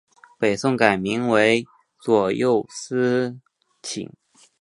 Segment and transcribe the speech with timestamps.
[0.39, 1.63] 北宋改名为
[1.99, 3.37] 左右司
[3.83, 4.11] 谏。